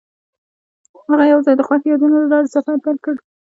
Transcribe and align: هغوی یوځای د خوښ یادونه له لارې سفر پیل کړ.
هغوی 1.09 1.27
یوځای 1.33 1.55
د 1.57 1.61
خوښ 1.67 1.81
یادونه 1.91 2.15
له 2.21 2.27
لارې 2.33 2.53
سفر 2.55 2.75
پیل 2.83 2.97
کړ. 3.05 3.15